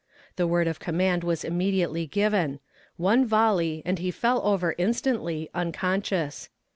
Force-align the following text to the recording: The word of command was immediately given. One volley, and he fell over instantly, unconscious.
The 0.35 0.47
word 0.47 0.65
of 0.67 0.79
command 0.79 1.23
was 1.23 1.45
immediately 1.45 2.07
given. 2.07 2.59
One 2.97 3.23
volley, 3.23 3.83
and 3.85 3.99
he 3.99 4.09
fell 4.09 4.41
over 4.43 4.73
instantly, 4.79 5.51
unconscious. 5.53 6.49